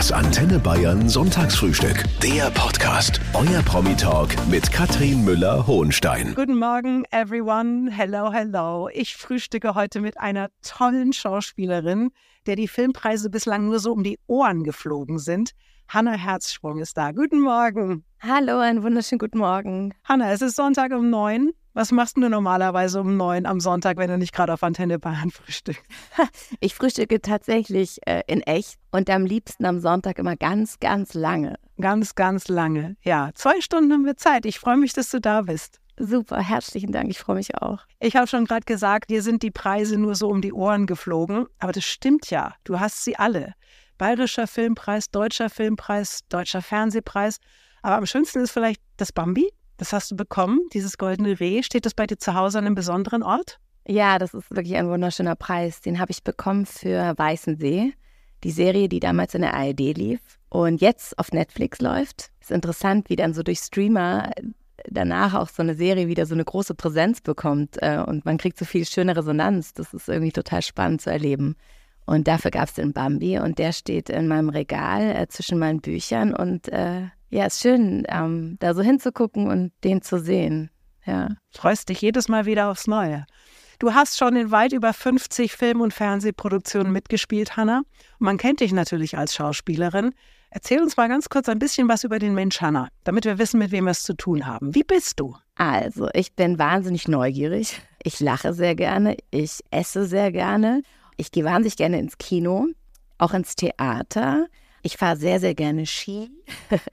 [0.00, 2.04] Das Antenne Bayern Sonntagsfrühstück.
[2.22, 3.20] Der Podcast.
[3.34, 6.34] Euer Promi-Talk mit Katrin Müller-Hohenstein.
[6.34, 7.90] Guten Morgen, everyone.
[7.90, 8.88] Hello, hello.
[8.94, 12.12] Ich frühstücke heute mit einer tollen Schauspielerin,
[12.46, 15.50] der die Filmpreise bislang nur so um die Ohren geflogen sind.
[15.86, 17.12] Hanna Herzsprung ist da.
[17.12, 18.02] Guten Morgen.
[18.20, 19.92] Hallo, einen wunderschönen guten Morgen.
[20.04, 21.50] Hanna, es ist Sonntag um neun.
[21.72, 25.30] Was machst du normalerweise um neun am Sonntag, wenn du nicht gerade auf Antenne Bayern
[25.32, 25.82] frühstückst?
[26.60, 31.58] Ich frühstücke tatsächlich äh, in echt und am liebsten am Sonntag immer ganz, ganz lange.
[31.80, 32.96] Ganz, ganz lange.
[33.02, 34.46] Ja, zwei Stunden haben wir Zeit.
[34.46, 35.80] Ich freue mich, dass du da bist.
[35.96, 37.08] Super, herzlichen Dank.
[37.10, 37.80] Ich freue mich auch.
[38.00, 41.46] Ich habe schon gerade gesagt, dir sind die Preise nur so um die Ohren geflogen.
[41.58, 42.54] Aber das stimmt ja.
[42.64, 43.54] Du hast sie alle.
[43.96, 47.38] Bayerischer Filmpreis, Deutscher Filmpreis, Deutscher Fernsehpreis.
[47.82, 49.52] Aber am schönsten ist vielleicht das Bambi.
[49.80, 51.62] Das hast du bekommen, dieses goldene Reh.
[51.62, 53.58] Steht das bei dir zu Hause an einem besonderen Ort?
[53.88, 55.80] Ja, das ist wirklich ein wunderschöner Preis.
[55.80, 57.94] Den habe ich bekommen für Weißensee,
[58.44, 60.20] die Serie, die damals in der ARD lief
[60.50, 62.30] und jetzt auf Netflix läuft.
[62.42, 64.30] Ist interessant, wie dann so durch Streamer
[64.86, 68.58] danach auch so eine Serie wieder so eine große Präsenz bekommt äh, und man kriegt
[68.58, 69.72] so viel schöne Resonanz.
[69.72, 71.56] Das ist irgendwie total spannend zu erleben.
[72.04, 75.80] Und dafür gab es den Bambi und der steht in meinem Regal äh, zwischen meinen
[75.80, 80.70] Büchern und äh, ja, ist schön, ähm, da so hinzugucken und den zu sehen.
[81.06, 81.28] Ja.
[81.50, 83.24] Freust dich jedes Mal wieder aufs Neue.
[83.78, 87.82] Du hast schon in weit über 50 Film- und Fernsehproduktionen mitgespielt, Hanna.
[88.18, 90.12] Man kennt dich natürlich als Schauspielerin.
[90.50, 93.58] Erzähl uns mal ganz kurz ein bisschen was über den Mensch Hanna, damit wir wissen,
[93.58, 94.74] mit wem wir es zu tun haben.
[94.74, 95.36] Wie bist du?
[95.54, 97.80] Also, ich bin wahnsinnig neugierig.
[98.02, 99.16] Ich lache sehr gerne.
[99.30, 100.82] Ich esse sehr gerne.
[101.16, 102.66] Ich gehe wahnsinnig gerne ins Kino,
[103.18, 104.48] auch ins Theater.
[104.82, 106.30] Ich fahre sehr, sehr gerne Ski.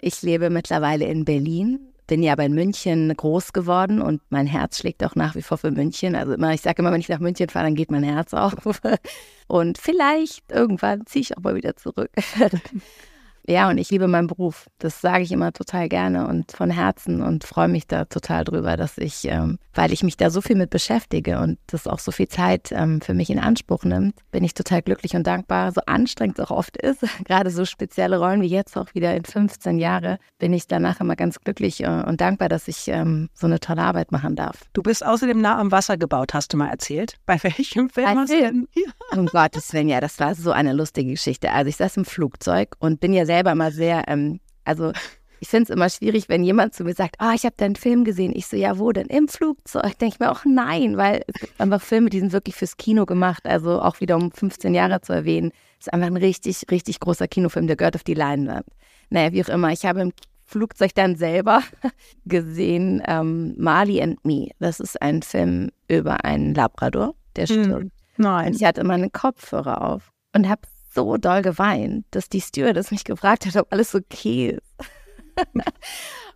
[0.00, 4.78] Ich lebe mittlerweile in Berlin, bin ja aber in München groß geworden und mein Herz
[4.78, 6.16] schlägt auch nach wie vor für München.
[6.16, 8.54] Also immer, ich sage immer, wenn ich nach München fahre, dann geht mein Herz auf.
[9.46, 12.10] Und vielleicht irgendwann ziehe ich auch mal wieder zurück.
[13.48, 14.66] Ja, und ich liebe meinen Beruf.
[14.78, 18.76] Das sage ich immer total gerne und von Herzen und freue mich da total drüber,
[18.76, 22.12] dass ich, ähm, weil ich mich da so viel mit beschäftige und das auch so
[22.12, 25.72] viel Zeit ähm, für mich in Anspruch nimmt, bin ich total glücklich und dankbar.
[25.72, 29.24] So anstrengend es auch oft ist, gerade so spezielle Rollen wie jetzt auch wieder in
[29.24, 33.46] 15 Jahre, bin ich danach immer ganz glücklich äh, und dankbar, dass ich ähm, so
[33.46, 34.66] eine tolle Arbeit machen darf.
[34.74, 37.14] Du bist außerdem nah am Wasser gebaut, hast du mal erzählt.
[37.24, 38.68] Bei welchem Film hast du denn?
[38.74, 39.18] Ja.
[39.18, 41.50] Um Gottes Willen, ja, das war so eine lustige Geschichte.
[41.50, 44.92] Also ich saß im Flugzeug und bin ja sehr selber mal sehr, ähm, also
[45.40, 47.76] ich finde es immer schwierig, wenn jemand zu mir sagt, ah, oh, ich habe deinen
[47.76, 48.32] Film gesehen.
[48.34, 49.06] Ich so, ja, wo denn?
[49.06, 49.96] Im Flugzeug.
[49.98, 53.06] Denke ich mir auch nein, weil es gibt einfach Filme, die sind wirklich fürs Kino
[53.06, 53.46] gemacht.
[53.46, 55.52] Also auch wieder um 15 Jahre zu erwähnen.
[55.78, 58.66] Ist einfach ein richtig, richtig großer Kinofilm, der gehört auf die Leinwand.
[59.10, 59.70] Naja, wie auch immer.
[59.70, 60.12] Ich habe im
[60.44, 61.62] Flugzeug dann selber
[62.24, 64.48] gesehen ähm, Marley and Me.
[64.58, 67.92] Das ist ein Film über einen Labrador, der hm, stirbt.
[68.16, 68.48] Nein.
[68.48, 70.62] Und ich hatte meine Kopfhörer auf und habe
[70.98, 74.88] so doll geweint, dass die Stewardess mich gefragt hat, ob alles okay ist.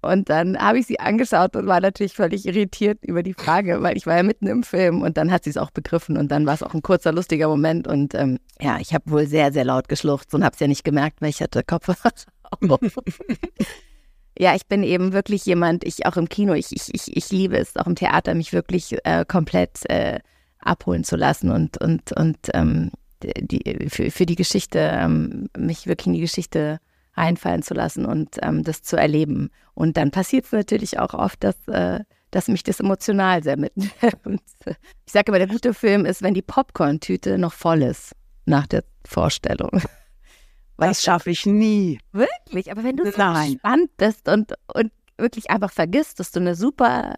[0.03, 3.97] und dann habe ich sie angeschaut und war natürlich völlig irritiert über die Frage, weil
[3.97, 6.47] ich war ja mitten im Film und dann hat sie es auch begriffen und dann
[6.47, 9.65] war es auch ein kurzer, lustiger Moment und ähm, ja, ich habe wohl sehr, sehr
[9.65, 12.13] laut geschluchzt und habe es ja nicht gemerkt, weil ich hatte Kopfhörer
[14.39, 17.59] Ja, ich bin eben wirklich jemand, ich auch im Kino, ich, ich, ich, ich liebe
[17.59, 20.21] es, auch im Theater, mich wirklich äh, komplett äh,
[20.61, 26.07] abholen zu lassen und, und, und ähm, die, für, für die Geschichte, ähm, mich wirklich
[26.07, 26.79] in die Geschichte
[27.15, 29.51] reinfallen zu lassen und ähm, das zu erleben.
[29.75, 32.01] Und dann passiert es natürlich auch oft, dass, äh,
[32.31, 33.93] dass mich das emotional sehr mitnimmt.
[35.07, 38.13] ich sage immer, der gute Film ist, wenn die Popcorn-Tüte noch voll ist
[38.47, 39.71] nach der Vorstellung.
[40.79, 42.01] Das schaffe ich nie.
[42.11, 42.73] Wirklich?
[42.73, 47.15] Aber wenn du so gespannt bist und, und wirklich einfach vergisst, dass du eine super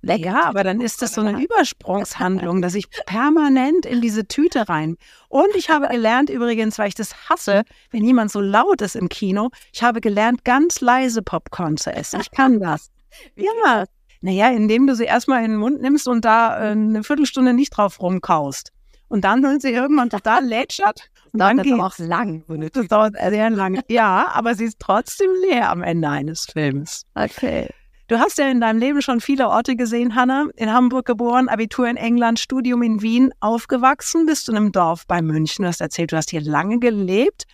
[0.00, 0.24] Lecker.
[0.24, 4.96] Ja, aber dann ist das so eine Übersprungshandlung, dass ich permanent in diese Tüte rein.
[5.28, 9.08] Und ich habe gelernt übrigens, weil ich das hasse, wenn jemand so laut ist im
[9.08, 12.20] Kino, ich habe gelernt, ganz leise Popcorn zu essen.
[12.20, 12.90] Ich kann das.
[13.36, 13.84] ja.
[14.20, 17.70] Naja, indem du sie erstmal in den Mund nimmst und da äh, eine Viertelstunde nicht
[17.70, 18.72] drauf rumkaust.
[19.08, 21.08] Und dann sind sie irgendwann total lätschert.
[21.32, 22.44] Und dann geht auch lang.
[22.72, 23.82] Das dauert sehr lange.
[23.88, 27.04] Ja, aber sie ist trotzdem leer am Ende eines Films.
[27.14, 27.68] Okay.
[28.08, 30.46] Du hast ja in deinem Leben schon viele Orte gesehen, Hanna.
[30.56, 35.06] In Hamburg geboren, Abitur in England, Studium in Wien, aufgewachsen, bist du in einem Dorf
[35.06, 35.64] bei München.
[35.64, 37.44] Du hast erzählt, du hast hier lange gelebt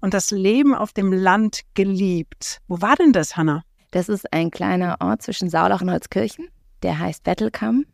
[0.00, 2.58] und das Leben auf dem Land geliebt.
[2.66, 3.62] Wo war denn das, Hanna?
[3.92, 6.48] Das ist ein kleiner Ort zwischen Saulach und Holzkirchen.
[6.82, 7.86] Der heißt Bettelkamm.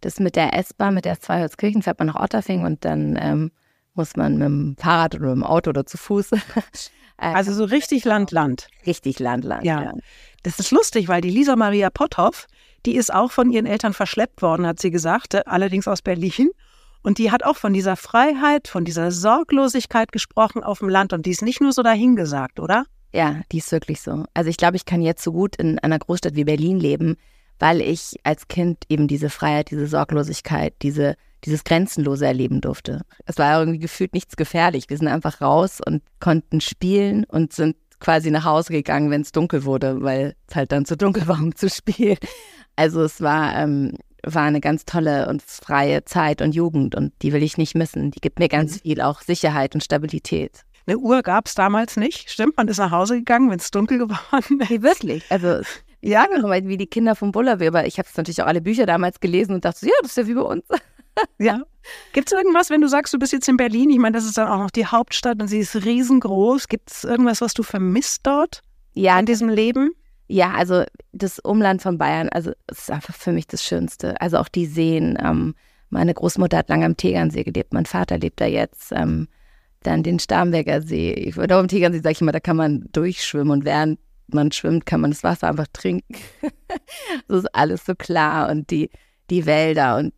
[0.00, 3.50] Das mit der S-Bahn, mit der zwei Holzkirchen fährt man nach Otterfing und dann ähm,
[3.94, 6.30] muss man mit dem Fahrrad oder mit dem Auto oder zu Fuß.
[7.16, 8.68] also so richtig Land-Land.
[8.86, 9.82] Richtig Land-Land, ja.
[9.82, 9.92] ja.
[10.42, 12.46] Das ist lustig, weil die Lisa Maria Potthoff,
[12.86, 16.50] die ist auch von ihren Eltern verschleppt worden, hat sie gesagt, allerdings aus Berlin.
[17.02, 21.12] Und die hat auch von dieser Freiheit, von dieser Sorglosigkeit gesprochen auf dem Land.
[21.12, 22.86] Und die ist nicht nur so dahingesagt, oder?
[23.12, 24.24] Ja, die ist wirklich so.
[24.34, 27.16] Also ich glaube, ich kann jetzt so gut in einer Großstadt wie Berlin leben,
[27.58, 33.02] weil ich als Kind eben diese Freiheit, diese Sorglosigkeit, diese, dieses Grenzenlose erleben durfte.
[33.26, 34.88] Es war irgendwie gefühlt nichts gefährlich.
[34.88, 39.32] Wir sind einfach raus und konnten spielen und sind quasi nach Hause gegangen, wenn es
[39.32, 42.18] dunkel wurde, weil es halt dann zu dunkel war, um zu spielen.
[42.76, 47.32] Also es war, ähm, war eine ganz tolle und freie Zeit und Jugend und die
[47.32, 48.10] will ich nicht missen.
[48.10, 48.80] Die gibt mir ganz mhm.
[48.80, 50.62] viel auch Sicherheit und Stabilität.
[50.86, 52.56] Eine Uhr gab es damals nicht, stimmt?
[52.58, 54.70] Man ist nach Hause gegangen, wenn es dunkel geworden ist.
[54.70, 55.24] Nee, wirklich.
[55.30, 55.60] Also
[56.02, 57.86] ja, wie die Kinder vom Bullerweber.
[57.86, 60.34] Ich habe natürlich auch alle Bücher damals gelesen und dachte, ja, das ist ja wie
[60.34, 60.64] bei uns.
[61.38, 61.62] Ja.
[62.12, 63.90] Gibt es irgendwas, wenn du sagst, du bist jetzt in Berlin?
[63.90, 66.68] Ich meine, das ist dann auch noch die Hauptstadt und sie ist riesengroß.
[66.68, 68.62] Gibt es irgendwas, was du vermisst dort?
[68.94, 69.18] Ja.
[69.18, 69.92] In diesem Leben?
[70.26, 74.20] Ja, also das Umland von Bayern, also es ist einfach für mich das Schönste.
[74.20, 75.18] Also auch die Seen.
[75.22, 75.54] Ähm,
[75.90, 78.92] meine Großmutter hat lange am Tegernsee gelebt, mein Vater lebt da jetzt.
[78.92, 79.28] Ähm,
[79.82, 81.12] dann den Starnberger See.
[81.12, 84.86] Ich auch am Tegernsee, sage ich immer, da kann man durchschwimmen und während man schwimmt,
[84.86, 86.16] kann man das Wasser einfach trinken.
[87.28, 88.90] das ist alles so klar und die,
[89.30, 90.14] die Wälder und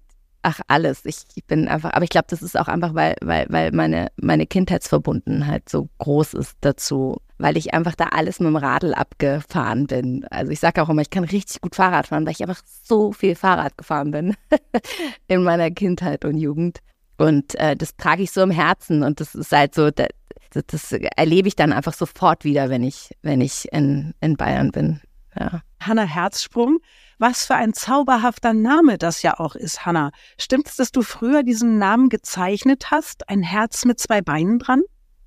[0.47, 1.05] ach alles.
[1.05, 4.13] Ich, ich bin einfach, aber ich glaube, das ist auch einfach, weil, weil, weil meine,
[4.17, 9.89] meine Kindheitsverbundenheit so groß ist dazu, weil ich einfach da alles mit dem Radl abgefahren
[9.89, 10.25] bin.
[10.31, 13.13] Also ich sage auch immer, ich kann richtig gut Fahrrad fahren, weil ich einfach so
[13.13, 14.37] viel Fahrrad gefahren bin
[15.27, 16.79] in meiner Kindheit und Jugend.
[17.19, 20.07] Und äh, das trage ich so im Herzen und das ist halt so, das,
[20.53, 25.01] das erlebe ich dann einfach sofort wieder, wenn ich, wenn ich in, in Bayern bin.
[25.37, 25.63] Ja.
[25.81, 26.79] Hanna Herzsprung,
[27.19, 30.11] was für ein zauberhafter Name das ja auch ist, Hanna.
[30.39, 33.29] Stimmt es, dass du früher diesen Namen gezeichnet hast?
[33.29, 34.83] Ein Herz mit zwei Beinen dran?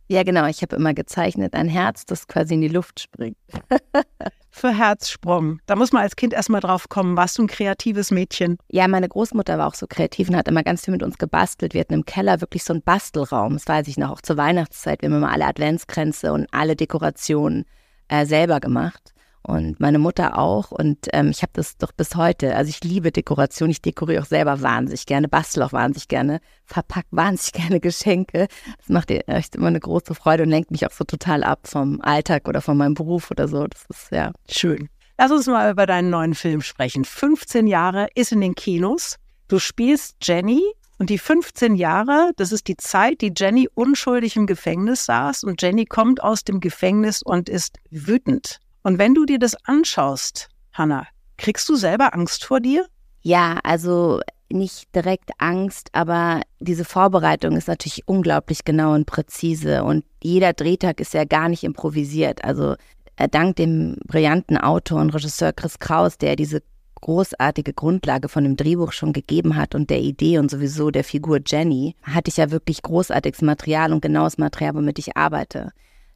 [0.07, 0.47] Ja, genau.
[0.47, 3.37] Ich habe immer gezeichnet ein Herz, das quasi in die Luft springt.
[4.51, 5.59] Für Herzsprung.
[5.67, 7.15] Da muss man als Kind erstmal drauf kommen.
[7.15, 8.57] Warst du ein kreatives Mädchen?
[8.71, 11.75] Ja, meine Großmutter war auch so kreativ und hat immer ganz viel mit uns gebastelt.
[11.75, 13.53] Wir hatten im Keller wirklich so einen Bastelraum.
[13.53, 15.03] Das weiß ich noch, auch zur Weihnachtszeit.
[15.03, 17.65] Wir haben immer alle Adventskränze und alle Dekorationen
[18.07, 19.13] äh, selber gemacht
[19.43, 20.71] und meine Mutter auch.
[20.71, 22.55] Und ähm, ich habe das doch bis heute.
[22.55, 23.69] Also ich liebe Dekoration.
[23.69, 28.47] Ich dekoriere auch selber wahnsinnig gerne, bastel auch wahnsinnig gerne, verpack wahnsinnig gerne Geschenke.
[28.77, 31.67] Das macht dir echt immer eine große Freude und lenkt mich auch so total ab
[31.67, 33.65] vom Alltag oder von meinem Beruf oder so.
[33.67, 34.89] Das ist ja schön.
[35.17, 37.03] Lass uns mal über deinen neuen Film sprechen.
[37.03, 39.17] 15 Jahre ist in den Kinos.
[39.49, 40.61] Du spielst Jenny
[40.97, 45.61] und die 15 Jahre, das ist die Zeit, die Jenny unschuldig im Gefängnis saß und
[45.61, 48.59] Jenny kommt aus dem Gefängnis und ist wütend.
[48.83, 52.85] Und wenn du dir das anschaust, Hanna, kriegst du selber Angst vor dir?
[53.21, 54.21] Ja, also
[54.51, 60.99] nicht direkt Angst, aber diese Vorbereitung ist natürlich unglaublich genau und präzise und jeder Drehtag
[60.99, 62.43] ist ja gar nicht improvisiert.
[62.43, 62.75] Also
[63.17, 66.63] äh, dank dem brillanten Autor und Regisseur Chris Kraus, der diese
[67.01, 71.39] großartige Grundlage von dem Drehbuch schon gegeben hat und der Idee und sowieso der Figur
[71.45, 75.71] Jenny, hatte ich ja wirklich großartiges Material und genaues Material, womit ich arbeite.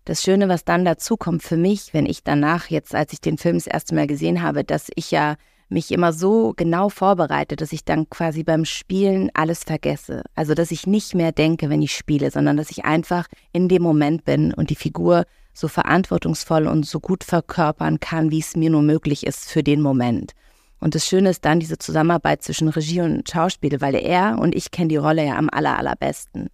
[0.06, 3.38] Das Schöne, was dann dazu kommt für mich, wenn ich danach jetzt, als ich den
[3.38, 5.36] Film das erste Mal gesehen habe, dass ich ja
[5.70, 10.24] mich immer so genau vorbereite, dass ich dann quasi beim Spielen alles vergesse.
[10.36, 13.82] Also, dass ich nicht mehr denke, wenn ich spiele, sondern dass ich einfach in dem
[13.82, 15.24] Moment bin und die Figur
[15.54, 19.82] so verantwortungsvoll und so gut verkörpern kann, wie es mir nur möglich ist für den
[19.82, 20.34] Moment.
[20.80, 24.70] Und das Schöne ist dann diese Zusammenarbeit zwischen Regie und Schauspiel, weil er und ich
[24.70, 26.50] kennen die Rolle ja am aller, allerbesten.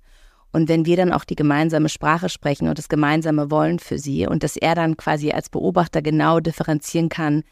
[0.51, 4.25] Und wenn wir dann auch die gemeinsame Sprache sprechen und das gemeinsame Wollen für sie
[4.27, 7.43] und dass er dann quasi als Beobachter genau differenzieren kann,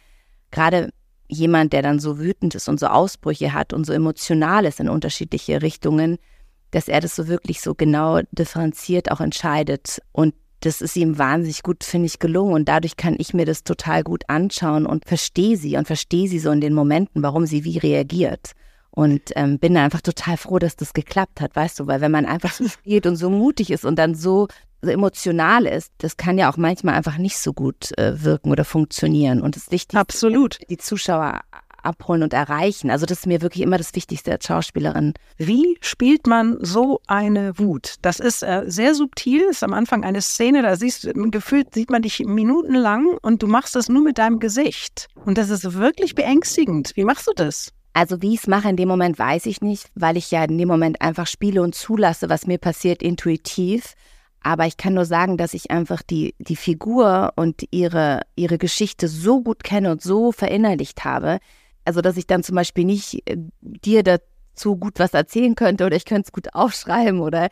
[0.51, 0.89] gerade
[1.27, 4.89] jemand, der dann so wütend ist und so Ausbrüche hat und so emotional ist in
[4.89, 6.17] unterschiedliche Richtungen,
[6.71, 10.01] dass er das so wirklich so genau differenziert auch entscheidet.
[10.11, 12.53] Und das ist ihm wahnsinnig gut, finde ich, gelungen.
[12.53, 16.39] Und dadurch kann ich mir das total gut anschauen und verstehe sie und verstehe sie
[16.39, 18.53] so in den Momenten, warum sie wie reagiert.
[18.97, 22.25] Und ähm, bin einfach total froh, dass das geklappt hat, weißt du, weil wenn man
[22.25, 24.47] einfach so spielt und so mutig ist und dann so,
[24.81, 28.65] so emotional ist, das kann ja auch manchmal einfach nicht so gut äh, wirken oder
[28.65, 29.39] funktionieren.
[29.39, 30.57] Und das Wichtigste Absolut.
[30.71, 31.41] die Zuschauer
[31.83, 32.89] abholen und erreichen.
[32.89, 35.13] Also das ist mir wirklich immer das Wichtigste als Schauspielerin.
[35.37, 37.97] Wie spielt man so eine Wut?
[38.01, 41.91] Das ist äh, sehr subtil, ist am Anfang eine Szene, da siehst du, gefühlt sieht
[41.91, 45.07] man dich minutenlang und du machst das nur mit deinem Gesicht.
[45.23, 46.93] Und das ist wirklich beängstigend.
[46.95, 47.73] Wie machst du das?
[47.97, 50.59] Also wie ich es mache in dem Moment, weiß ich nicht, weil ich ja in
[50.59, 53.95] dem Moment einfach spiele und zulasse, was mir passiert, intuitiv.
[54.43, 59.07] Aber ich kann nur sagen, dass ich einfach die, die Figur und ihre, ihre Geschichte
[59.07, 61.39] so gut kenne und so verinnerlicht habe.
[61.85, 64.17] Also, dass ich dann zum Beispiel nicht äh, dir da
[64.57, 67.49] zu gut was erzählen könnte oder ich könnte es gut aufschreiben oder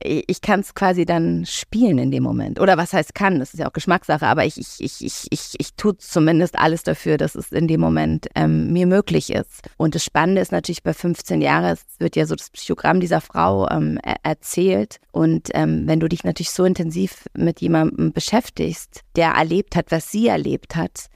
[0.00, 2.60] ich kann es quasi dann spielen in dem Moment.
[2.60, 5.54] Oder was heißt kann, das ist ja auch Geschmackssache, aber ich, ich, ich, ich, ich,
[5.58, 9.68] ich tue zumindest alles dafür, dass es in dem Moment ähm, mir möglich ist.
[9.76, 13.20] Und das Spannende ist natürlich bei 15 Jahren, es wird ja so das Psychogramm dieser
[13.20, 14.98] Frau ähm, erzählt.
[15.10, 20.10] Und ähm, wenn du dich natürlich so intensiv mit jemandem beschäftigst, der erlebt hat, was
[20.10, 21.06] sie erlebt hat,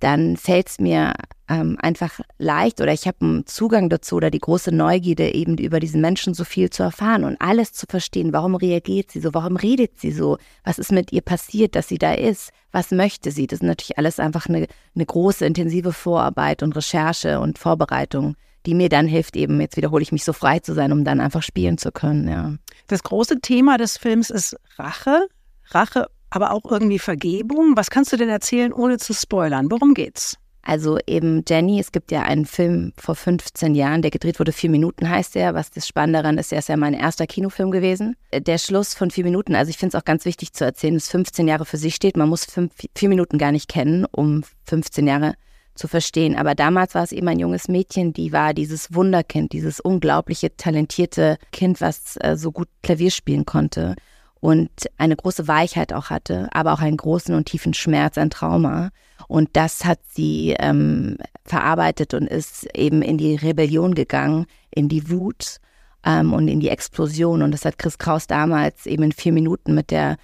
[0.00, 1.14] dann fällt es mir
[1.48, 5.80] ähm, einfach leicht oder ich habe einen Zugang dazu oder die große Neugierde eben über
[5.80, 8.32] diesen Menschen so viel zu erfahren und alles zu verstehen.
[8.32, 9.34] Warum reagiert sie so?
[9.34, 10.38] Warum redet sie so?
[10.64, 12.50] Was ist mit ihr passiert, dass sie da ist?
[12.72, 13.46] Was möchte sie?
[13.46, 18.36] Das ist natürlich alles einfach eine, eine große, intensive Vorarbeit und Recherche und Vorbereitung,
[18.66, 21.20] die mir dann hilft, eben, jetzt wiederhole ich mich, so frei zu sein, um dann
[21.20, 22.54] einfach spielen zu können, ja.
[22.86, 25.28] Das große Thema des Films ist Rache.
[25.70, 27.76] Rache aber auch irgendwie Vergebung.
[27.76, 29.70] Was kannst du denn erzählen, ohne zu spoilern?
[29.70, 30.36] Worum geht's?
[30.64, 34.70] Also eben Jenny, es gibt ja einen Film vor 15 Jahren, der gedreht wurde, vier
[34.70, 35.54] Minuten heißt der.
[35.54, 38.16] Was das Spannende daran ist, er ist ja mein erster Kinofilm gewesen.
[38.32, 41.08] Der Schluss von vier Minuten, also ich finde es auch ganz wichtig zu erzählen, dass
[41.08, 42.16] 15 Jahre für sich steht.
[42.16, 45.34] Man muss fünf, vier Minuten gar nicht kennen, um 15 Jahre
[45.74, 46.36] zu verstehen.
[46.36, 51.36] Aber damals war es eben ein junges Mädchen, die war dieses Wunderkind, dieses unglaubliche, talentierte
[51.52, 53.96] Kind, was äh, so gut Klavier spielen konnte
[54.44, 58.90] und eine große Weichheit auch hatte, aber auch einen großen und tiefen Schmerz, ein Trauma.
[59.26, 65.08] Und das hat sie ähm, verarbeitet und ist eben in die Rebellion gegangen, in die
[65.08, 65.60] Wut
[66.04, 67.40] ähm, und in die Explosion.
[67.40, 70.18] Und das hat Chris Kraus damals eben in vier Minuten mit der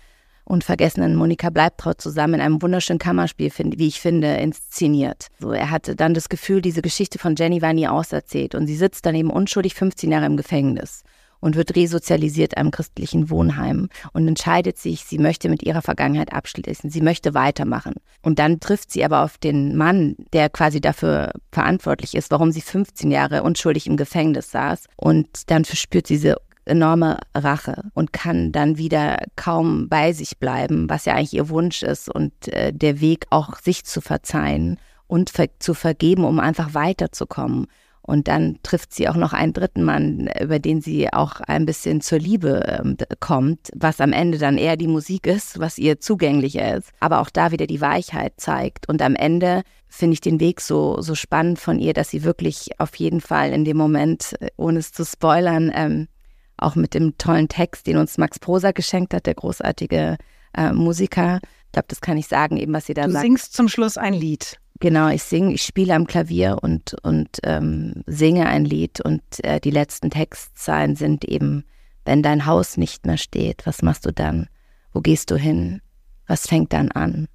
[0.45, 5.29] unvergessenen Monika Bleibtraut zusammen in einem wunderschönen Kammerspiel, wie ich finde, inszeniert.
[5.39, 8.77] So, er hatte dann das Gefühl, diese Geschichte von Jenny war nie auserzählt und sie
[8.77, 11.05] sitzt dann eben unschuldig 15 Jahre im Gefängnis
[11.41, 16.91] und wird resozialisiert einem christlichen Wohnheim und entscheidet sich, sie möchte mit ihrer Vergangenheit abschließen,
[16.91, 17.95] sie möchte weitermachen.
[18.23, 22.61] Und dann trifft sie aber auf den Mann, der quasi dafür verantwortlich ist, warum sie
[22.61, 24.87] 15 Jahre unschuldig im Gefängnis saß.
[24.97, 30.89] Und dann verspürt sie diese enorme Rache und kann dann wieder kaum bei sich bleiben,
[30.89, 35.31] was ja eigentlich ihr Wunsch ist und äh, der Weg auch sich zu verzeihen und
[35.31, 37.67] ver zu vergeben, um einfach weiterzukommen.
[38.03, 42.01] Und dann trifft sie auch noch einen dritten Mann, über den sie auch ein bisschen
[42.01, 46.77] zur Liebe ähm, kommt, was am Ende dann eher die Musik ist, was ihr zugänglicher
[46.77, 48.89] ist, aber auch da wieder die Weichheit zeigt.
[48.89, 52.71] Und am Ende finde ich den Weg so, so spannend von ihr, dass sie wirklich
[52.79, 56.09] auf jeden Fall in dem Moment, äh, ohne es zu spoilern, ähm,
[56.57, 60.17] auch mit dem tollen Text, den uns Max Prosa geschenkt hat, der großartige
[60.57, 61.41] äh, Musiker,
[61.71, 63.25] ich glaube, das kann ich sagen, eben was sie da du sagt.
[63.25, 64.59] Du singst zum Schluss ein Lied.
[64.81, 69.61] Genau, ich singe, ich spiele am Klavier und, und ähm, singe ein Lied und äh,
[69.61, 71.65] die letzten Textzeilen sind eben,
[72.07, 74.49] wenn dein Haus nicht mehr steht, was machst du dann?
[74.95, 75.83] Wo gehst du hin?
[76.27, 77.29] Was fängt dann an?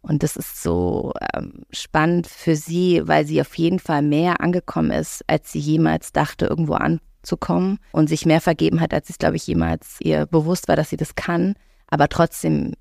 [0.00, 4.90] Und das ist so ähm, spannend für sie, weil sie auf jeden Fall mehr angekommen
[4.90, 9.36] ist, als sie jemals dachte, irgendwo anzukommen und sich mehr vergeben hat, als es, glaube
[9.36, 11.54] ich, jemals ihr bewusst war, dass sie das kann,
[11.86, 12.74] aber trotzdem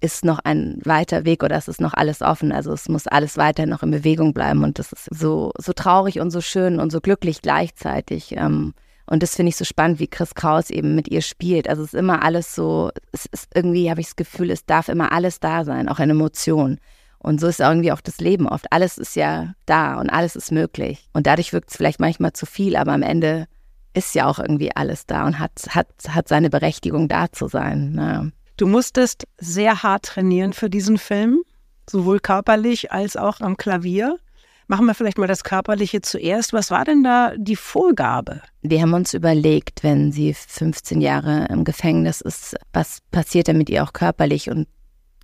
[0.00, 2.52] ist noch ein weiter Weg oder es ist noch alles offen.
[2.52, 6.20] Also es muss alles weiter noch in Bewegung bleiben und das ist so, so traurig
[6.20, 8.32] und so schön und so glücklich gleichzeitig.
[8.36, 8.74] Ähm,
[9.08, 11.68] und das finde ich so spannend, wie Chris Kraus eben mit ihr spielt.
[11.68, 14.88] Also es ist immer alles so, es ist irgendwie, habe ich das Gefühl, es darf
[14.88, 16.78] immer alles da sein, auch eine Emotion.
[17.18, 18.66] Und so ist irgendwie auch das Leben oft.
[18.70, 21.08] Alles ist ja da und alles ist möglich.
[21.12, 23.46] Und dadurch wirkt es vielleicht manchmal zu viel, aber am Ende
[23.94, 27.92] ist ja auch irgendwie alles da und hat, hat, hat seine Berechtigung da zu sein.
[27.92, 28.32] Ne?
[28.56, 31.42] Du musstest sehr hart trainieren für diesen Film,
[31.88, 34.18] sowohl körperlich als auch am Klavier.
[34.66, 36.52] Machen wir vielleicht mal das Körperliche zuerst.
[36.52, 38.40] Was war denn da die Vorgabe?
[38.62, 43.68] Wir haben uns überlegt, wenn sie 15 Jahre im Gefängnis ist, was passiert denn mit
[43.68, 44.66] ihr auch körperlich und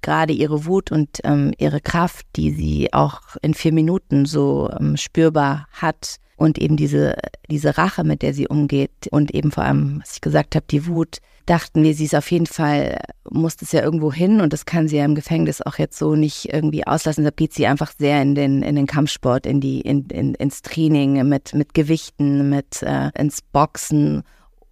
[0.03, 4.97] gerade ihre Wut und ähm, ihre Kraft, die sie auch in vier Minuten so ähm,
[4.97, 7.17] spürbar hat und eben diese,
[7.51, 10.87] diese Rache, mit der sie umgeht und eben vor allem, was ich gesagt habe, die
[10.87, 14.65] Wut, dachten wir, sie ist auf jeden Fall, muss das ja irgendwo hin und das
[14.65, 17.25] kann sie ja im Gefängnis auch jetzt so nicht irgendwie auslassen.
[17.25, 20.63] Da geht sie einfach sehr in den, in den Kampfsport, in die, in, in, ins
[20.63, 24.23] Training mit, mit Gewichten, mit äh, ins Boxen,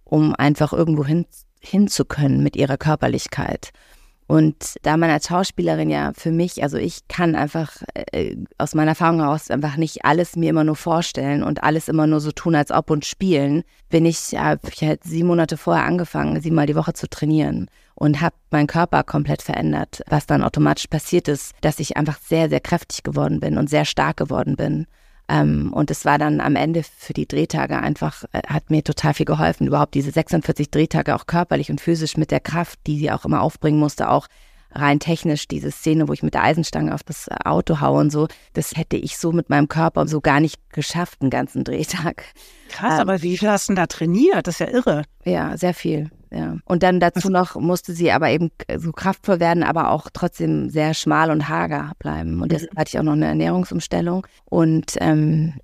[0.03, 1.25] um einfach irgendwo hin,
[1.59, 3.71] hin zu können mit ihrer Körperlichkeit.
[4.31, 7.83] Und da man als Schauspielerin ja für mich, also ich kann einfach
[8.13, 12.07] äh, aus meiner Erfahrung heraus einfach nicht alles mir immer nur vorstellen und alles immer
[12.07, 15.83] nur so tun, als ob und spielen, bin ich, habe ich halt sieben Monate vorher
[15.83, 20.01] angefangen, siebenmal die Woche zu trainieren und habe meinen Körper komplett verändert.
[20.07, 23.83] Was dann automatisch passiert ist, dass ich einfach sehr, sehr kräftig geworden bin und sehr
[23.83, 24.87] stark geworden bin.
[25.31, 29.13] Ähm, und es war dann am Ende für die Drehtage einfach, äh, hat mir total
[29.13, 33.11] viel geholfen, überhaupt diese 46 Drehtage auch körperlich und physisch mit der Kraft, die sie
[33.11, 34.27] auch immer aufbringen musste, auch
[34.73, 38.27] rein technisch diese Szene, wo ich mit der Eisenstange auf das Auto haue und so,
[38.53, 42.25] das hätte ich so mit meinem Körper so gar nicht geschafft, einen ganzen Drehtag.
[42.69, 44.47] Krass, ähm, aber wie viel hast du denn da trainiert?
[44.47, 45.03] Das ist ja irre.
[45.23, 46.09] Ja, sehr viel.
[46.33, 46.57] Ja.
[46.65, 50.93] Und dann dazu noch musste sie aber eben so kraftvoll werden, aber auch trotzdem sehr
[50.93, 52.41] schmal und hager bleiben.
[52.41, 54.25] Und deshalb hatte ich auch noch eine Ernährungsumstellung.
[54.45, 55.55] Und ähm,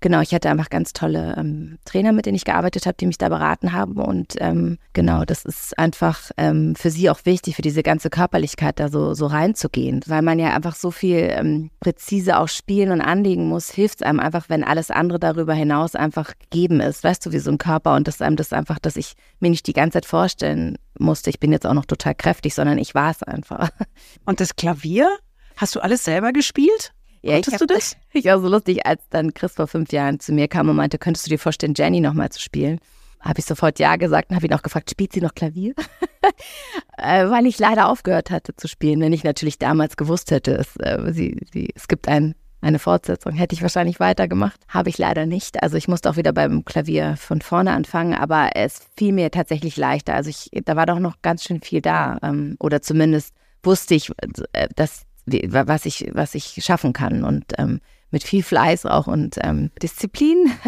[0.00, 3.18] genau, ich hatte einfach ganz tolle ähm, Trainer, mit denen ich gearbeitet habe, die mich
[3.18, 4.00] da beraten haben.
[4.00, 8.80] Und ähm, genau, das ist einfach ähm, für sie auch wichtig, für diese ganze Körperlichkeit
[8.80, 10.00] da so, so reinzugehen.
[10.06, 14.06] Weil man ja einfach so viel ähm, präzise auch spielen und anlegen muss, hilft es
[14.06, 17.04] einem einfach, wenn alles andere darüber hinaus einfach gegeben ist.
[17.04, 19.66] Weißt du, wie so ein Körper und dass einem das einfach, dass ich mir nicht
[19.66, 23.10] die ganze Zeit vorstellen musste, ich bin jetzt auch noch total kräftig, sondern ich war
[23.10, 23.70] es einfach.
[24.24, 25.08] Und das Klavier?
[25.56, 26.92] Hast du alles selber gespielt?
[27.22, 27.96] Ja, Konntest du das?
[28.12, 30.98] Ich war so lustig, als dann Chris vor fünf Jahren zu mir kam und meinte,
[30.98, 32.80] könntest du dir vorstellen, Jenny nochmal zu spielen?
[33.20, 35.74] Habe ich sofort ja gesagt und habe ihn auch gefragt, spielt sie noch Klavier?
[36.96, 39.00] äh, weil ich leider aufgehört hatte zu spielen.
[39.00, 43.34] Wenn ich natürlich damals gewusst hätte, es, äh, sie, sie, es gibt ein, eine Fortsetzung,
[43.34, 44.58] hätte ich wahrscheinlich weitergemacht.
[44.68, 45.62] Habe ich leider nicht.
[45.62, 49.76] Also ich musste auch wieder beim Klavier von vorne anfangen, aber es fiel mir tatsächlich
[49.76, 50.14] leichter.
[50.14, 52.18] Also ich, da war doch noch ganz schön viel da.
[52.22, 54.10] Ähm, oder zumindest wusste ich,
[54.52, 57.24] äh, dass was ich, was ich schaffen kann.
[57.24, 60.52] Und ähm, mit viel Fleiß auch und ähm, Disziplin.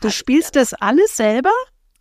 [0.00, 1.52] Du spielst das alles selber?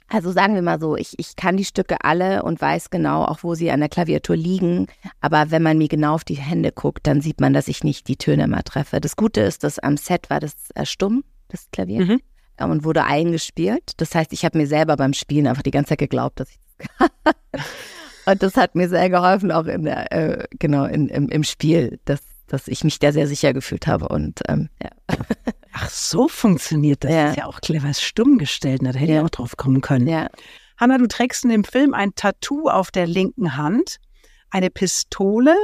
[0.07, 3.43] Also sagen wir mal so, ich, ich kann die Stücke alle und weiß genau, auch
[3.43, 4.87] wo sie an der Klaviatur liegen.
[5.21, 8.07] Aber wenn man mir genau auf die Hände guckt, dann sieht man, dass ich nicht
[8.07, 8.99] die Töne immer treffe.
[8.99, 12.21] Das Gute ist, dass am Set war das äh, stumm, das Klavier, mhm.
[12.59, 13.93] und wurde eingespielt.
[13.97, 16.57] Das heißt, ich habe mir selber beim Spielen einfach die ganze Zeit geglaubt, dass ich
[16.57, 17.63] das kann.
[18.25, 21.99] Und das hat mir sehr geholfen, auch in der, äh, genau, in, im, im Spiel,
[22.05, 24.07] dass, dass ich mich da sehr sicher gefühlt habe.
[24.07, 24.89] Und ähm, ja.
[25.73, 27.11] Ach, so funktioniert das.
[27.11, 27.29] Ja.
[27.29, 28.81] Ist ja auch clever, stumm gestellt.
[28.83, 29.19] Da hätte ja.
[29.19, 30.07] ich auch drauf kommen können.
[30.07, 30.27] Ja.
[30.77, 33.97] Hanna, du trägst in dem Film ein Tattoo auf der linken Hand,
[34.49, 35.55] eine Pistole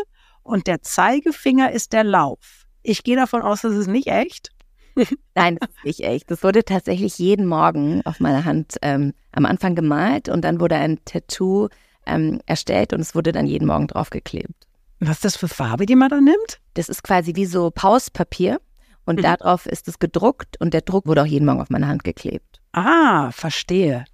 [0.43, 2.67] und der Zeigefinger ist der Lauf.
[2.83, 4.51] Ich gehe davon aus, das ist nicht echt.
[5.35, 6.31] Nein, das ist nicht echt.
[6.31, 10.75] Das wurde tatsächlich jeden Morgen auf meiner Hand ähm, am Anfang gemalt und dann wurde
[10.75, 11.67] ein Tattoo
[12.07, 14.67] ähm, erstellt und es wurde dann jeden Morgen draufgeklebt.
[14.99, 16.59] Was ist das für Farbe, die man da nimmt?
[16.73, 18.59] Das ist quasi wie so Pauspapier
[19.05, 19.23] und mhm.
[19.23, 22.61] darauf ist es gedruckt und der Druck wurde auch jeden Morgen auf meine Hand geklebt.
[22.71, 24.05] Ah, verstehe.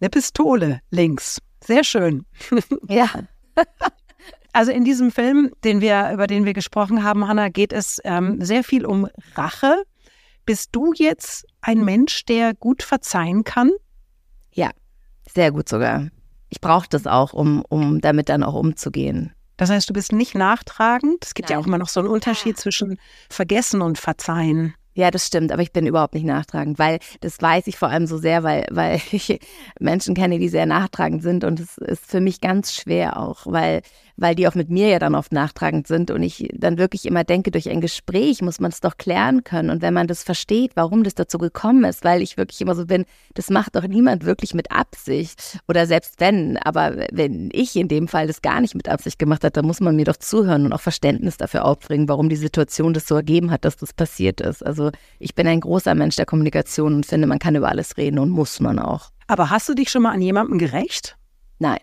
[0.00, 1.38] Eine Pistole links.
[1.62, 2.24] Sehr schön.
[2.88, 3.08] ja.
[4.52, 8.44] Also in diesem Film, den wir, über den wir gesprochen haben, Hanna, geht es ähm,
[8.44, 9.84] sehr viel um Rache.
[10.44, 13.70] Bist du jetzt ein Mensch, der gut verzeihen kann?
[14.52, 14.70] Ja,
[15.32, 16.10] sehr gut sogar
[16.52, 19.32] ich brauche das auch, um, um damit dann auch umzugehen.
[19.56, 21.24] Das heißt, du bist nicht nachtragend.
[21.24, 21.58] Es gibt Nein.
[21.58, 22.98] ja auch immer noch so einen Unterschied zwischen
[23.30, 24.74] Vergessen und Verzeihen.
[24.94, 28.06] Ja, das stimmt, aber ich bin überhaupt nicht nachtragend, weil das weiß ich vor allem
[28.06, 29.40] so sehr, weil, weil ich
[29.80, 33.80] Menschen kenne, die sehr nachtragend sind und es ist für mich ganz schwer auch, weil
[34.16, 37.24] weil die auch mit mir ja dann oft nachtragend sind und ich dann wirklich immer
[37.24, 39.70] denke, durch ein Gespräch muss man es doch klären können.
[39.70, 42.86] Und wenn man das versteht, warum das dazu gekommen ist, weil ich wirklich immer so
[42.86, 45.58] bin, das macht doch niemand wirklich mit Absicht.
[45.68, 49.44] Oder selbst wenn, aber wenn ich in dem Fall das gar nicht mit Absicht gemacht
[49.44, 52.94] hat, dann muss man mir doch zuhören und auch Verständnis dafür aufbringen, warum die Situation
[52.94, 54.64] das so ergeben hat, dass das passiert ist.
[54.64, 58.18] Also ich bin ein großer Mensch der Kommunikation und finde, man kann über alles reden
[58.18, 59.10] und muss man auch.
[59.26, 61.16] Aber hast du dich schon mal an jemandem gerecht?
[61.58, 61.78] Nein.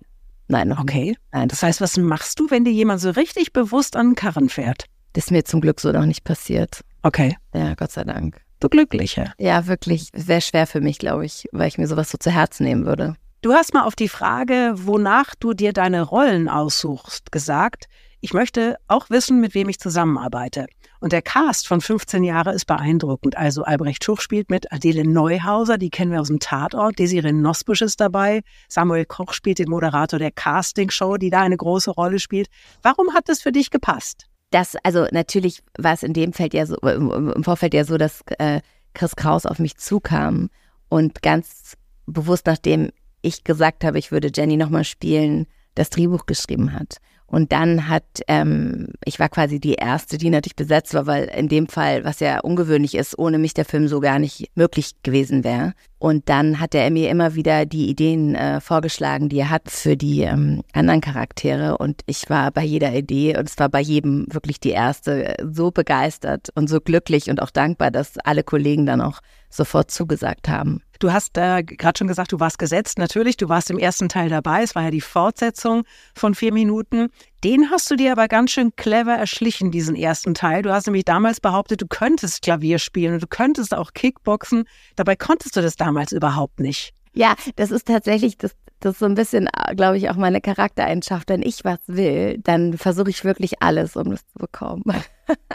[0.49, 1.15] Nein, noch Okay.
[1.31, 1.47] Nein.
[1.47, 4.85] Das heißt, was machst du, wenn dir jemand so richtig bewusst an den Karren fährt?
[5.13, 6.81] Das ist mir zum Glück so noch nicht passiert.
[7.03, 7.37] Okay.
[7.53, 8.41] Ja, Gott sei Dank.
[8.59, 9.31] Du Glückliche.
[9.37, 10.09] Ja, wirklich.
[10.13, 13.15] Wäre schwer für mich, glaube ich, weil ich mir sowas so zu Herzen nehmen würde.
[13.41, 17.85] Du hast mal auf die Frage, wonach du dir deine Rollen aussuchst, gesagt,
[18.21, 20.67] ich möchte auch wissen, mit wem ich zusammenarbeite.
[20.99, 23.37] Und der Cast von 15 Jahre ist beeindruckend.
[23.37, 27.81] Also Albrecht Schuch spielt mit, Adele Neuhauser, die kennen wir aus dem Tatort, Desiree Nosbusch
[27.81, 32.49] ist dabei, Samuel Koch spielt den Moderator der Castingshow, die da eine große Rolle spielt.
[32.81, 34.25] Warum hat das für dich gepasst?
[34.51, 38.21] Das, also natürlich war es in dem Feld ja so, im Vorfeld ja so, dass
[38.39, 38.61] äh,
[38.93, 40.49] Chris Kraus auf mich zukam
[40.89, 41.77] und ganz
[42.07, 46.97] bewusst, nachdem ich gesagt habe, ich würde Jenny nochmal spielen, das Drehbuch geschrieben hat.
[47.29, 51.47] Und dann hat, ähm, ich war quasi die erste, die natürlich besetzt war, weil in
[51.47, 55.43] dem Fall, was ja ungewöhnlich ist, ohne mich der Film so gar nicht möglich gewesen
[55.43, 55.73] wäre.
[55.99, 59.97] Und dann hat er mir immer wieder die Ideen äh, vorgeschlagen, die er hat für
[59.97, 61.77] die ähm, anderen Charaktere.
[61.77, 65.71] Und ich war bei jeder Idee und es war bei jedem wirklich die erste so
[65.71, 70.81] begeistert und so glücklich und auch dankbar, dass alle Kollegen dann auch sofort zugesagt haben.
[70.99, 72.97] Du hast äh, gerade schon gesagt, du warst gesetzt.
[72.97, 74.63] Natürlich, du warst im ersten Teil dabei.
[74.63, 75.83] Es war ja die Fortsetzung
[76.13, 77.09] von vier Minuten.
[77.43, 80.61] Den hast du dir aber ganz schön clever erschlichen, diesen ersten Teil.
[80.61, 84.65] Du hast nämlich damals behauptet, du könntest Klavier spielen und du könntest auch Kickboxen.
[84.97, 86.93] Dabei konntest du das damals überhaupt nicht.
[87.13, 90.41] Ja, das ist tatsächlich, das, das ist so ein bisschen, äh, glaube ich, auch meine
[90.41, 91.29] Charaktereigenschaft.
[91.29, 94.83] Wenn ich was will, dann versuche ich wirklich alles, um das zu bekommen.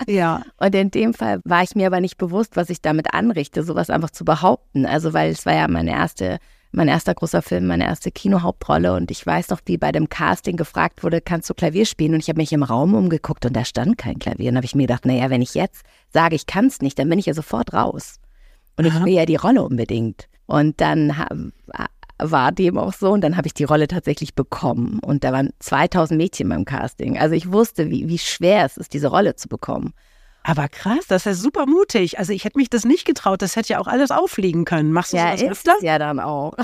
[0.07, 0.43] Ja.
[0.59, 3.91] Und in dem Fall war ich mir aber nicht bewusst, was ich damit anrichte, sowas
[3.91, 4.87] einfach zu behaupten.
[4.87, 6.39] Also, weil es war ja meine erste,
[6.75, 8.95] mein erster großer Film, meine erste Kinohauptrolle.
[8.95, 12.15] Und ich weiß noch, wie bei dem Casting gefragt wurde, kannst du Klavier spielen?
[12.15, 14.51] Und ich habe mich im Raum umgeguckt und da stand kein Klavier.
[14.51, 17.09] Und habe ich mir gedacht, naja, wenn ich jetzt sage, ich kann es nicht, dann
[17.09, 18.21] bin ich ja sofort raus.
[18.77, 20.29] Und ich will ja die Rolle unbedingt.
[20.47, 21.53] Und dann
[22.19, 25.51] war dem auch so und dann habe ich die Rolle tatsächlich bekommen und da waren
[25.59, 27.19] 2000 Mädchen beim Casting.
[27.19, 29.95] Also ich wusste, wie, wie schwer es ist, diese Rolle zu bekommen.
[30.47, 32.19] Aber krass, das ist ja super mutig.
[32.19, 34.93] Also ich hätte mich das nicht getraut, das hätte ja auch alles auffliegen können.
[34.93, 35.75] Machst du ja, sowas ist öfter?
[35.81, 36.55] Ja, dann auch.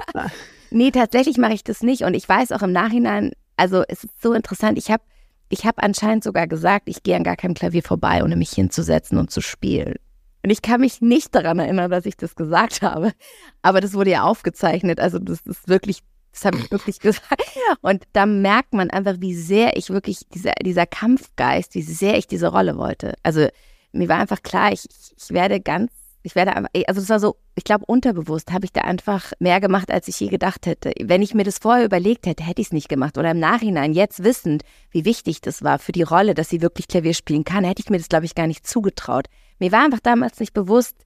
[0.70, 4.22] nee, tatsächlich mache ich das nicht und ich weiß auch im Nachhinein, also es ist
[4.22, 5.02] so interessant, ich habe
[5.50, 9.18] ich hab anscheinend sogar gesagt, ich gehe an gar keinem Klavier vorbei, ohne mich hinzusetzen
[9.18, 9.96] und zu spielen.
[10.42, 13.12] Und ich kann mich nicht daran erinnern, dass ich das gesagt habe.
[13.60, 15.00] Aber das wurde ja aufgezeichnet.
[15.00, 16.00] Also das ist wirklich,
[16.32, 17.42] das habe ich wirklich gesagt.
[17.82, 22.26] Und da merkt man einfach, wie sehr ich wirklich, dieser, dieser Kampfgeist, wie sehr ich
[22.26, 23.14] diese Rolle wollte.
[23.22, 23.48] Also
[23.92, 24.84] mir war einfach klar, ich,
[25.16, 25.90] ich werde ganz,
[26.22, 29.60] ich werde einfach, also es war so, ich glaube, unterbewusst habe ich da einfach mehr
[29.60, 30.92] gemacht, als ich je gedacht hätte.
[31.00, 33.18] Wenn ich mir das vorher überlegt hätte, hätte ich es nicht gemacht.
[33.18, 36.88] Oder im Nachhinein, jetzt wissend, wie wichtig das war für die Rolle, dass sie wirklich
[36.88, 39.26] Klavier spielen kann, hätte ich mir das, glaube ich, gar nicht zugetraut.
[39.58, 40.96] Mir war einfach damals nicht bewusst,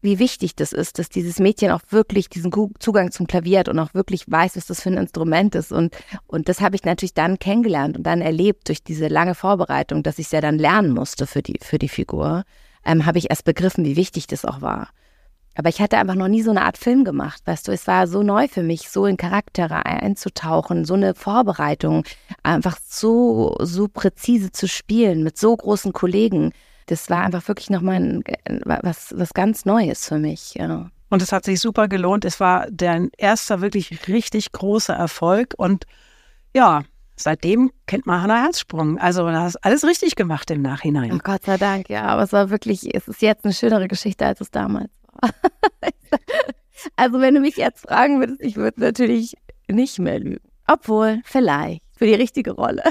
[0.00, 3.78] wie wichtig das ist, dass dieses Mädchen auch wirklich diesen Zugang zum Klavier hat und
[3.78, 5.72] auch wirklich weiß, was das für ein Instrument ist.
[5.72, 10.02] Und, und das habe ich natürlich dann kennengelernt und dann erlebt durch diese lange Vorbereitung,
[10.02, 12.44] dass ich es ja dann lernen musste für die, für die Figur,
[12.84, 14.88] ähm, habe ich erst begriffen, wie wichtig das auch war.
[15.58, 18.06] Aber ich hatte einfach noch nie so eine Art Film gemacht, weißt du, es war
[18.06, 22.04] so neu für mich, so in Charaktere einzutauchen, so eine Vorbereitung,
[22.44, 26.52] einfach so, so präzise zu spielen mit so großen Kollegen
[26.88, 28.22] das war einfach wirklich nochmal
[28.64, 30.54] was, was ganz Neues für mich.
[30.54, 30.90] Ja.
[31.10, 32.24] Und es hat sich super gelohnt.
[32.24, 35.54] Es war dein erster wirklich richtig großer Erfolg.
[35.56, 35.84] Und
[36.54, 36.82] ja,
[37.16, 38.98] seitdem kennt man Hannah Herzsprung.
[38.98, 41.12] Also du hast alles richtig gemacht im Nachhinein.
[41.12, 42.04] Oh Gott sei Dank, ja.
[42.04, 45.30] Aber es war wirklich, es ist jetzt eine schönere Geschichte, als es damals war.
[46.96, 49.34] also wenn du mich jetzt fragen würdest, ich würde natürlich
[49.68, 50.48] nicht mehr lügen.
[50.66, 52.82] Obwohl, vielleicht, für die richtige Rolle.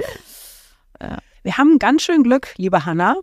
[1.00, 1.18] ja.
[1.46, 3.14] Wir haben ganz schön Glück, liebe Hanna,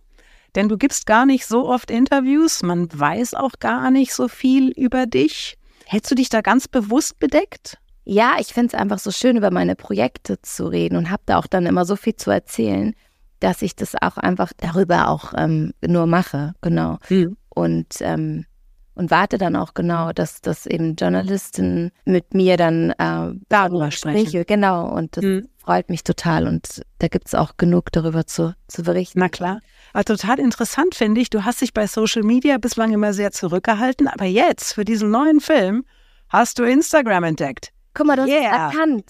[0.55, 4.69] denn du gibst gar nicht so oft Interviews, man weiß auch gar nicht so viel
[4.77, 5.57] über dich.
[5.87, 7.79] Hättest du dich da ganz bewusst bedeckt?
[8.05, 11.37] Ja, ich finde es einfach so schön, über meine Projekte zu reden und habe da
[11.37, 12.95] auch dann immer so viel zu erzählen,
[13.41, 16.99] dass ich das auch einfach darüber auch ähm, nur mache, genau.
[17.09, 17.35] Mhm.
[17.49, 18.45] Und ähm,
[18.95, 24.43] und warte dann auch genau, dass, dass eben Journalisten mit mir dann äh, darüber sprechen.
[24.45, 25.49] Genau, und das mhm.
[25.57, 29.19] freut mich total und da gibt es auch genug darüber zu, zu berichten.
[29.19, 29.59] Na klar.
[29.93, 34.07] Aber total interessant finde ich, du hast dich bei Social Media bislang immer sehr zurückgehalten,
[34.07, 35.85] aber jetzt für diesen neuen Film
[36.29, 37.71] hast du Instagram entdeckt.
[37.93, 38.51] Guck mal, du yeah.
[38.51, 39.05] hast erkannt.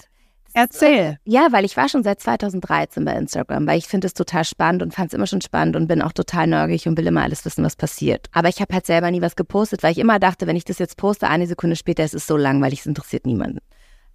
[0.53, 1.17] Erzähl.
[1.25, 4.83] Ja, weil ich war schon seit 2013 bei Instagram, weil ich finde es total spannend
[4.83, 7.43] und fand es immer schon spannend und bin auch total neugierig und will immer alles
[7.43, 8.27] wissen, was passiert.
[8.31, 10.77] Aber ich habe halt selber nie was gepostet, weil ich immer dachte, wenn ich das
[10.77, 13.59] jetzt poste, eine Sekunde später, es ist so langweilig, es interessiert niemanden.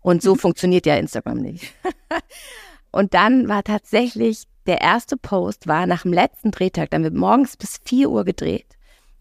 [0.00, 1.72] Und so funktioniert ja Instagram nicht.
[2.92, 7.56] und dann war tatsächlich der erste Post war nach dem letzten Drehtag, dann wird morgens
[7.56, 8.66] bis 4 Uhr gedreht.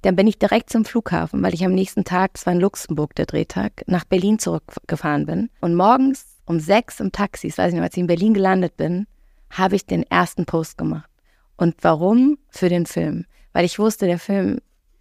[0.03, 3.15] Dann bin ich direkt zum Flughafen, weil ich am nächsten Tag, es war in Luxemburg
[3.15, 5.49] der Drehtag, nach Berlin zurückgefahren bin.
[5.61, 9.05] Und morgens um sechs im Taxi, ich weiß nicht, als ich in Berlin gelandet bin,
[9.51, 11.09] habe ich den ersten Post gemacht.
[11.57, 12.37] Und warum?
[12.49, 13.25] Für den Film.
[13.53, 14.59] Weil ich wusste, der Film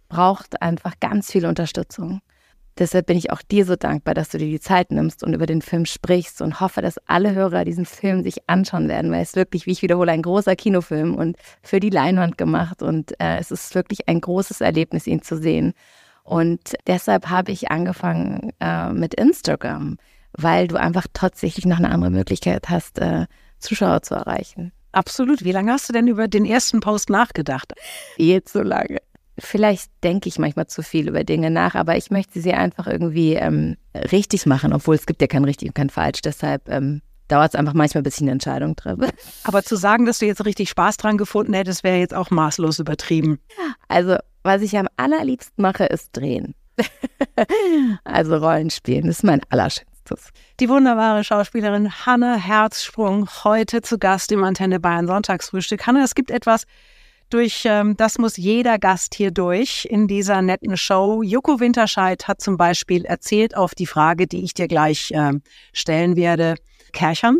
[0.09, 2.21] braucht einfach ganz viel Unterstützung.
[2.77, 5.47] Deshalb bin ich auch dir so dankbar, dass du dir die Zeit nimmst und über
[5.47, 9.35] den Film sprichst und hoffe, dass alle Hörer diesen Film sich anschauen werden, weil es
[9.35, 13.49] wirklich, wie ich wiederhole, ein großer Kinofilm und für die Leinwand gemacht und äh, es
[13.49, 15.73] ist wirklich ein großes Erlebnis, ihn zu sehen.
[16.23, 19.97] Und deshalb habe ich angefangen äh, mit Instagram
[20.37, 23.25] weil du einfach tatsächlich noch eine andere Möglichkeit hast, äh,
[23.59, 24.71] Zuschauer zu erreichen.
[24.91, 25.43] Absolut.
[25.43, 27.73] Wie lange hast du denn über den ersten Post nachgedacht?
[28.17, 28.99] Jetzt so lange.
[29.39, 33.33] Vielleicht denke ich manchmal zu viel über Dinge nach, aber ich möchte sie einfach irgendwie
[33.33, 33.77] ähm,
[34.11, 36.21] richtig machen, obwohl es gibt ja kein richtig und kein falsch.
[36.21, 39.09] Deshalb ähm, dauert es einfach manchmal, bis ich eine Entscheidung treffe.
[39.43, 42.79] Aber zu sagen, dass du jetzt richtig Spaß dran gefunden hättest, wäre jetzt auch maßlos
[42.79, 43.39] übertrieben.
[43.87, 46.55] Also, was ich am allerliebsten mache, ist drehen.
[48.03, 49.96] also Rollenspielen, das ist mein allerschönstes.
[50.07, 50.31] Textes.
[50.59, 55.85] Die wunderbare Schauspielerin Hanne Herzsprung, heute zu Gast im Antenne Bayern Sonntagsfrühstück.
[55.85, 56.63] Hanne, es gibt etwas,
[57.29, 61.21] durch ähm, das muss jeder Gast hier durch in dieser netten Show.
[61.23, 65.41] Joko Winterscheid hat zum Beispiel erzählt auf die Frage, die ich dir gleich ähm,
[65.73, 66.55] stellen werde,
[66.93, 67.39] Kerchern.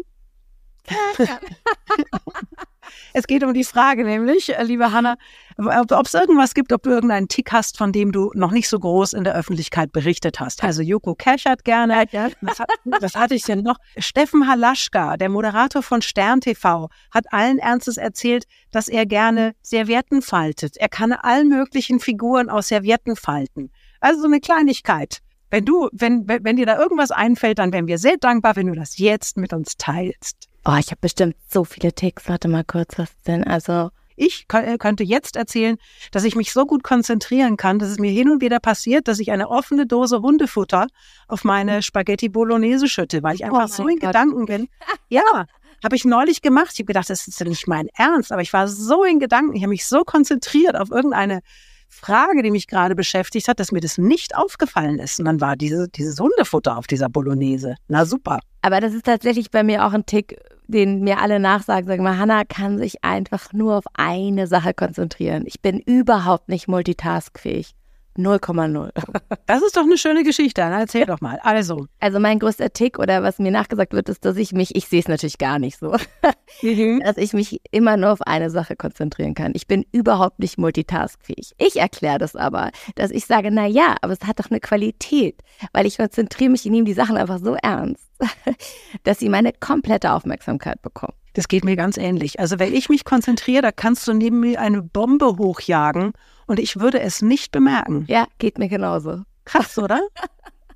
[3.14, 5.18] Es geht um die Frage nämlich, äh, liebe Hanna,
[5.58, 8.80] ob es irgendwas gibt, ob du irgendeinen Tick hast, von dem du noch nicht so
[8.80, 10.64] groß in der Öffentlichkeit berichtet hast.
[10.64, 12.06] Also Joko Keschert gerne.
[12.42, 13.78] Was, hat, was hatte ich denn noch?
[13.98, 20.22] Steffen Halaschka, der Moderator von Stern TV, hat allen Ernstes erzählt, dass er gerne Servietten
[20.22, 20.78] faltet.
[20.78, 23.72] Er kann allen möglichen Figuren aus Servietten falten.
[24.00, 25.20] Also so eine Kleinigkeit.
[25.50, 28.74] Wenn du, wenn, wenn dir da irgendwas einfällt, dann wären wir sehr dankbar, wenn du
[28.74, 30.50] das jetzt mit uns teilst.
[30.70, 32.28] Oh, ich habe bestimmt so viele Ticks.
[32.28, 33.46] Warte mal kurz, was denn?
[33.46, 33.90] Also.
[34.18, 35.78] Ich äh, könnte jetzt erzählen,
[36.12, 39.20] dass ich mich so gut konzentrieren kann, dass es mir hin und wieder passiert, dass
[39.20, 40.88] ich eine offene Dose Hundefutter
[41.28, 44.10] auf meine Spaghetti Bolognese schütte, weil ich einfach oh so in Gott.
[44.10, 44.68] Gedanken bin.
[45.10, 45.46] Ja,
[45.84, 46.72] habe ich neulich gemacht.
[46.74, 49.56] Ich habe gedacht, das ist ja nicht mein Ernst, aber ich war so in Gedanken,
[49.56, 51.42] ich habe mich so konzentriert auf irgendeine
[51.88, 55.20] Frage, die mich gerade beschäftigt hat, dass mir das nicht aufgefallen ist.
[55.20, 57.76] Und dann war diese, dieses Hundefutter auf dieser Bolognese.
[57.88, 58.40] Na super.
[58.62, 61.88] Aber das ist tatsächlich bei mir auch ein Tick, den mir alle nachsagen.
[61.88, 65.44] Sagen mal, Hannah kann sich einfach nur auf eine Sache konzentrieren.
[65.46, 67.74] Ich bin überhaupt nicht multitaskfähig.
[68.18, 68.90] 0,0.
[69.46, 70.60] Das ist doch eine schöne Geschichte.
[70.60, 71.40] Dann erzähl doch mal.
[71.42, 71.88] Also.
[72.00, 75.00] Also mein größter Tick oder was mir nachgesagt wird, ist, dass ich mich, ich sehe
[75.00, 75.96] es natürlich gar nicht so,
[76.62, 77.02] mhm.
[77.04, 79.54] dass ich mich immer nur auf eine Sache konzentrieren kann.
[79.56, 81.54] Ich bin überhaupt nicht multitaskfähig.
[81.58, 85.42] Ich erkläre das aber, dass ich sage, na ja, aber es hat doch eine Qualität,
[85.72, 88.12] weil ich konzentriere mich, ich nehme die Sachen einfach so ernst,
[89.04, 91.14] dass sie meine komplette Aufmerksamkeit bekommen.
[91.38, 92.40] Das geht mir ganz ähnlich.
[92.40, 96.14] Also wenn ich mich konzentriere, da kannst du neben mir eine Bombe hochjagen
[96.48, 98.06] und ich würde es nicht bemerken.
[98.08, 99.22] Ja, geht mir genauso.
[99.46, 100.02] Krass, oder?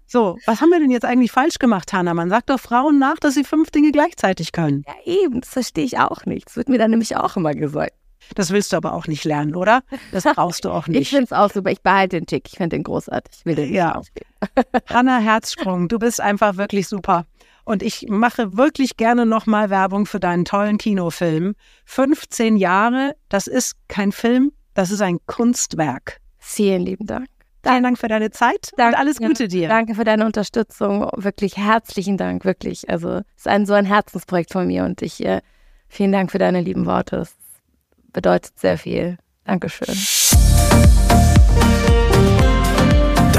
[0.05, 2.13] So, was haben wir denn jetzt eigentlich falsch gemacht, Hanna?
[2.13, 4.83] Man sagt doch Frauen nach, dass sie fünf Dinge gleichzeitig können.
[4.85, 6.45] Ja, eben, das verstehe ich auch nicht.
[6.45, 7.93] Das wird mir dann nämlich auch immer gesagt.
[8.35, 9.81] Das willst du aber auch nicht lernen, oder?
[10.11, 11.01] Das brauchst du auch nicht.
[11.01, 11.71] ich finde es auch super.
[11.71, 12.47] Ich behalte den Tick.
[12.47, 13.39] Ich finde den großartig.
[13.39, 13.99] Ich will den ja.
[14.89, 17.25] Hanna Herzsprung, du bist einfach wirklich super.
[17.65, 21.55] Und ich mache wirklich gerne nochmal Werbung für deinen tollen Kinofilm.
[21.85, 26.17] 15 Jahre, das ist kein Film, das ist ein Kunstwerk.
[26.37, 27.27] Vielen lieben Dank.
[27.63, 29.67] Vielen Dank für deine Zeit danke, und alles Gute dir.
[29.67, 31.07] Danke für deine Unterstützung.
[31.15, 32.89] Wirklich herzlichen Dank, wirklich.
[32.89, 35.41] Also es ist ein so ein Herzensprojekt von mir und ich äh,
[35.87, 37.17] vielen Dank für deine lieben Worte.
[37.17, 37.35] Es
[38.13, 39.17] bedeutet sehr viel.
[39.45, 39.95] Dankeschön.